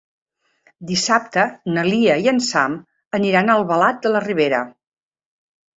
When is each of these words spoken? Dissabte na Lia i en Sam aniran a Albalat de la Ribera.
Dissabte 0.91 1.43
na 1.75 1.85
Lia 1.89 2.17
i 2.25 2.31
en 2.33 2.41
Sam 2.49 2.81
aniran 3.21 3.53
a 3.57 3.61
Albalat 3.63 4.05
de 4.07 4.15
la 4.17 4.27
Ribera. 4.29 4.69